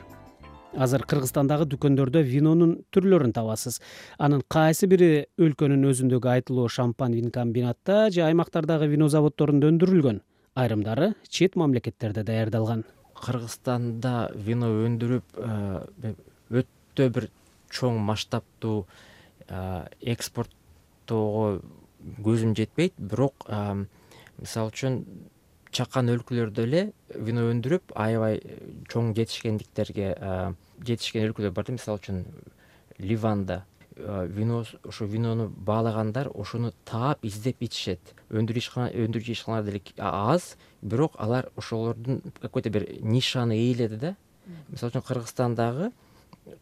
азыр 0.75 1.05
кыргызстандагы 1.07 1.65
дүкөндөрдө 1.71 2.21
винонун 2.27 2.75
түрлөрүн 2.93 3.33
табасыз. 3.35 3.79
Анын 4.19 4.43
кайсы 4.51 4.87
бири 4.91 5.09
өлкөнүн 5.41 5.87
өзүндөгү 5.91 6.31
айтылуу 6.35 6.67
шампан 6.69 7.15
вин 7.15 7.31
комбинатта 7.31 8.09
же 8.11 8.25
аймактардагы 8.27 8.87
вино 8.91 9.09
заводдорунда 9.09 9.71
өндүрүлгөн 9.71 10.21
айрымдары 10.55 11.13
чет 11.29 11.55
мамлекеттерде 11.55 12.23
даярдалган. 12.23 12.85
Кыргызстанда 13.15 14.31
вино 14.35 14.71
өндүрүп 14.85 15.39
э, 15.39 16.13
өтө 16.51 17.09
бир 17.15 17.29
чоң 17.71 17.99
масштабтуу 18.07 18.85
э, 19.47 19.85
экспорттоого 20.15 21.61
көзүм 22.25 22.55
жетпейт. 22.57 22.95
Бирок 22.99 23.47
э, 23.47 23.85
мисалы 24.39 24.73
үчүн 24.73 24.99
чакан 25.75 26.09
өлкөлөрдө 26.13 26.63
эле 26.65 26.81
вино 27.11 27.49
өндүрүп 27.51 27.95
аябай 27.99 28.39
чоң 28.91 29.13
жетишкендиктерге 29.17 30.13
жетишкен 30.87 31.27
өлкөлөр 31.29 31.51
бар 31.55 31.67
да. 31.67 31.75
Мисалы 31.75 31.99
үчүн 31.99 32.21
ливанда 32.99 33.63
вино 33.95 34.63
ошо 34.83 35.05
винону 35.05 35.49
баалагандар 35.49 36.29
ошону 36.33 36.71
таап 36.85 37.23
издеп 37.23 37.61
ичишет. 37.63 38.13
Өндүрүүчү 38.29 39.31
ишканалар 39.31 39.65
деле 39.67 39.81
аз 39.97 40.55
бирок 40.81 41.15
алар 41.17 41.49
ошолордун 41.55 42.21
какой 42.41 42.61
то 42.61 42.69
бир 42.69 42.87
нишаны 43.01 43.55
ээледи 43.55 43.95
да. 43.97 44.15
Мисалы 44.69 44.91
үчүн 44.91 45.07
кыргызстандагы 45.07 45.91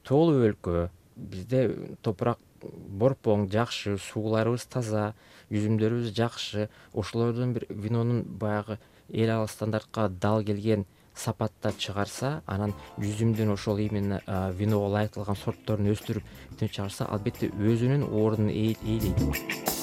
тоолуу 0.03 0.47
өлкө 0.49 0.89
бизде 1.15 1.95
топурак 2.01 2.39
борпоң 2.63 3.49
жакшы 3.51 3.97
сууларыбыз 3.99 4.65
таза 4.71 5.13
жүзүмдөрүбүз 5.51 6.13
жакшы 6.15 6.69
ошолордун 6.93 7.53
бир 7.53 7.65
винонун 7.69 8.23
баягы 8.23 8.79
эл 9.11 9.29
аралык 9.29 9.51
стандартка 9.51 10.09
дал 10.09 10.43
келген 10.43 10.85
сапаттап 11.15 11.77
чыгарса 11.77 12.41
анан 12.45 12.73
жүзүмдүн 12.97 13.53
ошол 13.53 13.77
именно 13.77 14.21
виного 14.57 14.87
ылайыкталган 14.89 15.35
сортторун 15.35 15.91
өстүрүп 15.93 16.23
чыгарса 16.59 17.05
албетте 17.05 17.49
өзүнүн 17.49 18.07
ордун 18.09 18.49
ээлейт. 18.49 19.73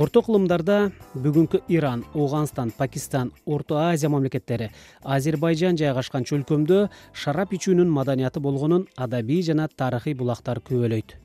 Орто 0.00 0.22
кылымдарда 0.24 0.92
бүгүнкү 1.14 1.62
иран 1.68 2.04
ооганстан 2.14 2.70
пакистан 2.76 3.32
орто 3.44 3.76
азия 3.76 4.08
мамлекеттери 4.08 4.70
азербайжан 5.02 5.76
жайгашкан 5.76 6.24
чөлкөмдө 6.24 6.86
шарап 7.12 7.52
ичүүнүн 7.52 7.90
маданияты 7.90 8.40
болгонун 8.40 8.86
адабий 8.96 9.42
жана 9.42 9.68
тарыхый 9.68 10.14
булактар 10.14 10.62
күбөлөйт 10.64 11.18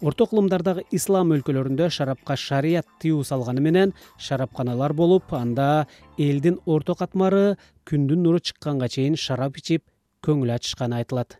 орто 0.00 0.26
кылымдардагы 0.26 0.84
ислам 0.90 1.32
өлкөлөрүндө 1.36 1.90
шарапка 1.90 2.36
шарият 2.36 2.86
тыюу 3.00 3.24
салганы 3.24 3.60
менен 3.60 3.94
шарапканалар 4.18 4.92
болуп 4.92 5.32
анда 5.34 5.86
элдин 6.18 6.58
орто 6.66 6.94
катмары 6.94 7.56
күндүн 7.88 8.22
нуру 8.24 8.40
чыкканга 8.40 8.88
чейин 8.88 9.16
шарап 9.16 9.58
ичип 9.58 9.84
көңүл 10.24 10.52
ачышканы 10.54 11.00
айтылат. 11.00 11.38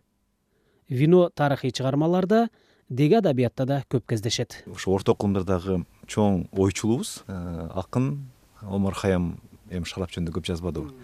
Вино 0.88 1.28
тарыхый 1.30 1.70
чыгармаларда 1.70 2.48
деги 2.88 3.14
адабиятта 3.14 3.66
да 3.66 3.82
көп 3.90 4.08
кездешет. 4.08 4.64
Ошо 4.66 4.94
орто 4.96 5.14
кылымдардагы 5.14 5.84
чоң 6.10 6.48
ойчулубуз 6.52 7.22
э, 7.26 7.68
акын 7.74 8.30
омар 8.62 8.94
хаям 8.94 9.36
эми 9.70 9.86
шарап 9.86 10.10
жөнүндө 10.10 10.34
көп 10.38 10.50
жазбадыбы? 10.50 10.94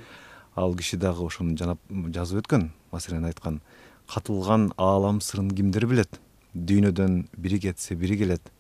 Ал 0.57 0.75
киши 0.75 0.97
дагы 0.97 1.25
ошону 1.27 1.57
жазып 1.57 2.43
өткөн 2.43 2.71
маселен 2.91 3.25
айткан. 3.29 3.61
Катылган 4.09 4.73
аалам 4.77 5.21
сырын 5.21 5.51
кимдер 5.51 5.87
билет 5.87 6.21
дүйнөдөн 6.57 7.27
бири 7.37 7.61
кетсе 7.61 7.95
бири 7.95 8.17
келет. 8.17 8.51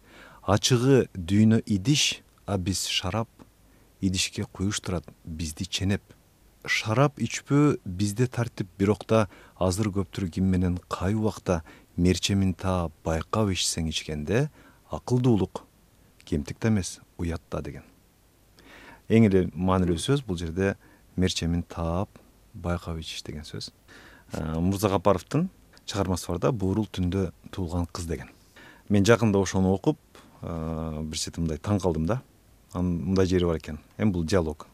Ачыгы 0.43 1.07
дүйнө 1.17 1.63
идиш 1.65 2.21
а 2.47 2.59
биз 2.59 2.85
шарап 2.87 3.29
идишке 4.01 4.45
куюш 4.45 4.81
турат 4.81 5.09
бизди 5.25 5.65
ченеп. 5.65 6.03
Шарап 6.67 7.19
ичпөө 7.23 7.79
бизде 7.85 8.27
тартип 8.27 8.69
бирок 8.79 9.07
да 9.09 9.29
азыр 9.59 9.89
көптүр 9.95 10.29
ким 10.31 10.51
менен 10.51 10.79
кай 10.89 11.15
убакта 11.15 11.63
мерчемин 11.97 12.53
таап 12.55 12.93
байкап 13.05 13.51
ичсең 13.55 13.89
ичкенде 13.89 14.49
акылдуулук 14.91 15.65
кемтик 16.25 16.61
да 16.61 16.69
эмес 16.69 17.01
уят 17.19 17.43
да 17.51 17.63
деген. 17.63 17.83
Эң 19.09 19.31
эле 19.31 19.47
маанилүү 19.55 19.99
сөз 20.03 20.25
бул 20.27 20.37
жерде 20.37 20.75
мерчемин 21.17 21.63
таап 21.63 22.19
байкап 22.53 22.99
ичиш 22.99 23.23
деген 23.23 23.47
сөз. 23.47 23.71
Мурзагапаровдун 24.35 25.49
чыгармасы 25.87 26.29
бар 26.29 26.39
да 26.39 26.53
буурул 26.53 26.87
түндө 26.87 27.31
туулган 27.51 27.87
кыз 27.87 28.07
деген. 28.07 28.29
Мен 28.89 29.05
жакында 29.05 29.39
ошону 29.39 29.73
окуп 29.75 29.99
бир 30.43 31.19
чети 31.19 31.41
мындай 31.41 31.59
таң 31.59 31.81
калдым 31.81 32.07
да 32.07 32.21
анын 32.73 33.01
мындай 33.09 33.27
жери 33.27 33.47
бар 33.47 33.59
экен 33.59 33.79
эми 33.99 34.13
бул 34.13 34.25
диалог. 34.25 34.67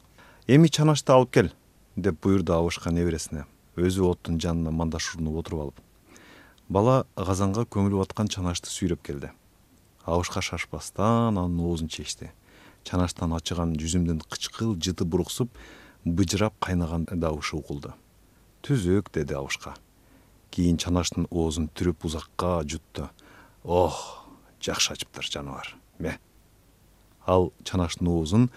Эми 0.47 0.69
чанашты 0.69 1.13
алып 1.13 1.31
кел 1.31 1.53
деп 1.97 2.21
буйрду 2.23 2.55
абышка 2.55 2.91
небересине 2.91 3.47
өзү 3.77 4.11
оттун 4.11 4.41
жанына 4.41 4.71
мандаш 4.71 5.15
урунуп 5.15 5.39
отуруп 5.45 5.61
алып 5.61 5.81
бала 6.69 7.07
казанга 7.17 7.65
көмүлүп 7.65 8.09
аткан 8.09 8.29
чанашты 8.29 8.71
сүйрөп 8.71 9.03
келди. 9.03 9.31
Абышка 10.05 10.43
шашпастан 10.43 11.39
анын 11.39 11.61
оозун 11.61 11.89
чечти. 11.89 12.33
Чанаштан 12.83 13.33
ачыган 13.37 13.77
жүзүмдүн 13.79 14.25
кычкыл 14.27 14.75
жыты 14.75 15.05
буруксуп 15.05 15.53
быжырап 16.05 16.55
кайнаган 16.59 17.07
добушы 17.07 17.57
угулду 17.57 17.93
түзүк 18.67 19.13
деди 19.15 19.35
абышка 19.39 19.77
кийин 20.53 20.79
чанаштын 20.83 21.27
оозун 21.31 21.69
түрүп 21.77 22.07
узакка 22.09 22.61
жутту 22.69 23.09
ох 23.65 23.99
жакшы 24.61 24.93
ачыптыр 24.95 25.29
жаныбар 25.35 25.75
ме 25.99 26.19
ал 27.27 27.51
чанаштын 27.65 28.13
оозун 28.13 28.49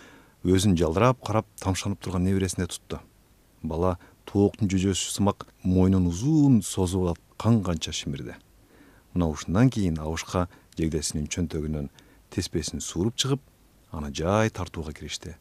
өзүн 0.44 0.78
жалдырап 0.78 1.24
карап 1.26 1.48
тамшанып 1.64 2.02
турган 2.04 2.28
небересине 2.28 2.68
тутту 2.68 3.00
бала 3.64 3.98
тооктун 4.26 4.70
жүжөсү 4.70 5.16
сымак 5.18 5.48
мойнун 5.64 6.08
узун 6.12 6.62
созуп 6.62 7.10
алып 7.10 7.24
кан 7.38 7.64
канча 7.64 7.92
шимирди 7.92 8.36
мына 9.14 9.30
ушундан 9.32 9.70
кийин 9.70 10.00
абышка 10.04 10.48
жейдесинин 10.78 11.28
чөнтөгүнөн 11.32 11.90
теспесин 12.36 12.82
сууруп 12.84 13.16
чыгып 13.16 13.42
аны 13.96 14.12
жай 14.14 14.50
тартууга 14.50 14.94
киришти. 14.94 15.36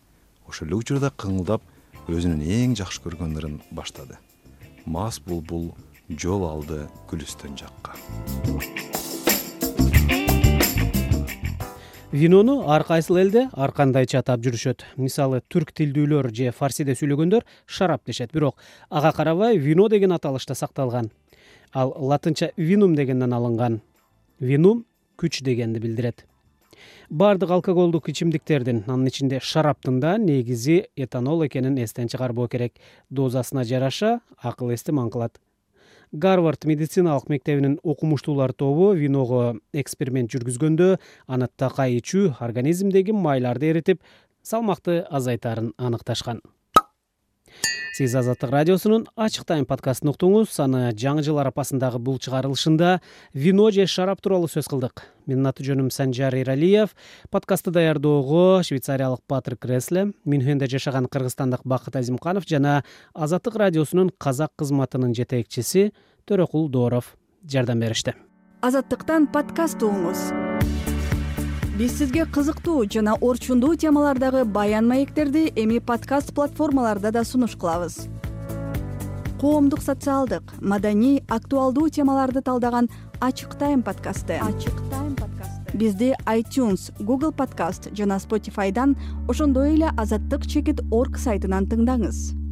Ошол 0.46 0.68
эле 0.68 0.76
учурда 0.78 1.10
кыңылдап 1.10 1.62
өзүнүн 2.06 2.42
эң 2.44 2.76
жакшы 2.78 3.02
көргөн 3.02 3.34
ырын 3.40 3.56
баштады. 3.74 4.18
Мас 4.86 5.18
булбул 5.18 5.72
жол 6.08 6.44
алды 6.44 6.84
гүлүстөн 7.08 7.56
жакка. 7.56 7.94
Винону 12.12 12.68
ар 12.70 12.84
кайсыл 12.84 13.16
элде 13.18 13.48
ар 13.52 13.72
кандайча 13.72 14.20
атап 14.20 14.44
жүрүшөт. 14.44 14.84
Мисалы 14.96 15.40
түрк 15.50 15.72
тилдүүлөр 15.74 16.28
же 16.30 16.52
фарсиде 16.52 16.94
сүйлөгөндөр 16.94 17.42
шарап 17.66 18.04
дешет. 18.06 18.30
Бирок 18.32 18.60
ага 18.88 19.10
карабай 19.12 19.58
вино 19.58 19.88
деген 19.88 20.12
аталыш 20.12 20.46
да 20.46 20.54
сакталган. 20.54 21.10
Ал 21.72 21.96
латынча 21.98 22.52
винум 22.56 22.94
дегенден 22.94 23.32
алынган. 23.32 23.80
Винум 24.38 24.84
күч 25.18 25.42
дегенди 25.42 25.80
билдирет. 25.80 26.24
Баардык 27.10 27.50
алкоголдук 27.50 28.08
ичимдиктердин 28.08 28.84
анын 28.86 29.08
ичинде 29.08 29.40
шараптын 29.42 29.98
да 30.00 30.16
негизи 30.18 30.86
этанол 30.96 31.44
экенин 31.46 31.82
эстен 31.82 32.08
чыгарбоо 32.08 32.46
керек. 32.46 32.74
Дозасына 33.10 33.64
жараша 33.64 34.20
акыл 34.38 34.72
эстин 34.72 35.10
кылат 35.10 35.40
гарвард 36.14 36.64
медициналык 36.64 37.28
мектебинин 37.28 37.80
окумуштуулар 37.82 38.52
тобу 38.52 38.92
виного 38.94 39.56
эксперимент 39.72 40.30
жүргүзгөндө 40.30 40.94
аны 41.26 41.48
такай 41.58 41.96
ичүү 41.98 42.36
организмдеги 42.38 43.10
майларды 43.10 43.72
эритип 43.72 44.02
салмакты 44.46 45.00
азайтаарын 45.10 45.72
аныкташкан 45.76 46.40
сиз 47.94 48.14
азаттык 48.18 48.50
радиосунун 48.50 49.04
ачык 49.14 49.44
тайм 49.46 49.68
подкастын 49.70 50.10
уктуңуз 50.10 50.56
аны 50.64 50.88
жаңы 50.98 51.22
жыл 51.22 51.36
арапасындагы 51.38 52.00
бул 52.02 52.16
чыгарылышында 52.18 52.96
вино 53.38 53.68
же 53.70 53.86
шарап 53.86 54.18
тууралуу 54.18 54.50
сөз 54.50 54.66
кылдык. 54.66 55.04
Менин 55.30 55.46
аты 55.46 55.62
жөнүм 55.62 55.92
санжар 55.94 56.34
эралиев 56.34 56.96
подкастты 57.30 57.70
даярдоого 57.70 58.64
швейцариялык 58.66 59.22
патрик 59.30 59.64
ресле 59.70 60.08
мюнхенде 60.24 60.66
жашаган 60.66 61.06
кыргызстандык 61.06 61.62
бакыт 61.62 61.94
азимканов 61.94 62.48
жана 62.50 62.82
азаттык 63.14 63.54
радиосунун 63.54 64.10
казак 64.18 64.50
кызматынын 64.58 65.14
жетекчиси 65.14 65.92
төрөкул 66.26 66.68
дооров 66.68 67.14
жардам 67.46 67.78
беришти. 67.78 68.16
Азаттыктан 68.60 69.28
подкаст 69.30 69.86
угуңуз 69.86 70.32
биз 71.74 71.96
сизге 71.98 72.24
кызыктуу 72.24 72.84
жана 72.86 73.16
орчундуу 73.20 73.74
темалардагы 73.74 74.44
баян 74.44 74.86
маектерди 74.86 75.52
эми 75.56 75.80
подкаст 75.80 76.32
платформаларда 76.32 77.10
да 77.10 77.24
сунуш 77.24 77.56
кылабыз. 77.56 78.06
Коомдук 79.40 79.82
социалдык 79.82 80.54
маданий 80.60 81.24
актуалдуу 81.28 81.88
темаларды 81.88 82.42
талдаган 82.42 82.88
ачык 83.20 83.58
тайм 83.58 83.82
подкасты. 83.82 84.34
Ачык 84.34 84.76
тайм 84.88 85.16
подкасты. 85.16 85.76
Бизди 85.76 86.14
iтюнс 86.28 86.92
google 87.00 87.32
подкаст 87.32 87.90
жана 87.92 88.20
spotifyдан 88.20 88.96
ошондой 89.28 89.74
эле 89.74 89.90
азаттык 89.96 90.46
чекит 90.46 90.80
орг 90.92 91.18
сайтынан 91.18 91.66
тыңдаңыз 91.66 92.43